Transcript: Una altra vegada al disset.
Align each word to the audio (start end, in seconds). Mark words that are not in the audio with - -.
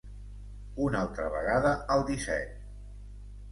Una 0.85 1.01
altra 1.01 1.27
vegada 1.35 1.75
al 1.97 2.03
disset. 2.11 2.59